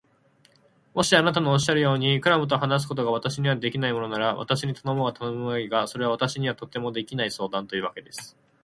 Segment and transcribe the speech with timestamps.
[0.95, 8.35] もしあなたのおっしゃるように、クラムと話すことが私にはできないものなら、私に頼もうが頼むまいが、それは私にはとてもできない相談というわけです。